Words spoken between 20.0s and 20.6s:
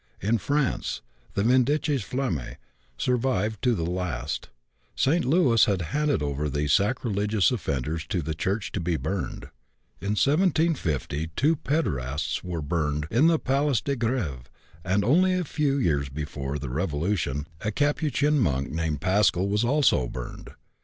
burned.